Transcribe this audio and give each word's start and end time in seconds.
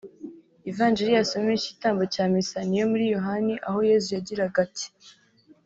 Ivanjiri 0.69 1.11
yasomye 1.13 1.43
muri 1.45 1.57
iki 1.59 1.71
gitambo 1.73 2.03
cya 2.13 2.23
misa 2.31 2.57
ni 2.67 2.73
iyo 2.77 2.85
muri 2.91 3.05
Yohani 3.15 3.53
aho 3.67 3.79
Yezu 3.89 4.09
yagiraga 4.17 4.57
ati 4.67 4.87